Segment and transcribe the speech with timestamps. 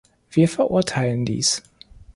[0.31, 1.61] Wir verurteilen dies.